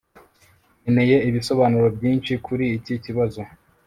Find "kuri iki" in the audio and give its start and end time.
2.45-2.93